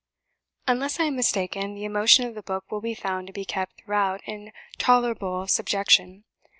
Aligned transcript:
"Unless 0.67 0.99
I 0.99 1.03
am 1.03 1.15
mistaken, 1.15 1.75
the 1.75 1.83
emotion 1.85 2.25
of 2.25 2.33
the 2.33 2.41
book 2.41 2.71
will 2.71 2.81
be 2.81 2.95
found 2.95 3.27
to 3.27 3.33
be 3.33 3.45
kept 3.45 3.77
throughout 3.81 4.21
in 4.25 4.51
tolerable 4.79 5.45
subjection. 5.45 6.23